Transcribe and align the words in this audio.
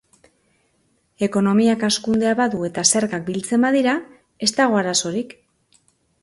Ekonomiak 1.27 1.85
hazkundea 1.87 2.31
badu 2.39 2.61
eta 2.69 2.85
zergak 2.95 3.23
biltzen 3.27 3.67
badira, 3.67 3.95
ez 4.49 4.51
dago 4.63 4.81
arazorik. 4.81 5.39